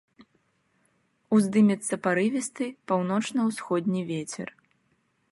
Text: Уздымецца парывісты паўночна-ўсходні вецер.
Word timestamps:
Уздымецца 1.35 1.93
парывісты 2.07 2.65
паўночна-ўсходні 2.91 4.01
вецер. 4.11 4.47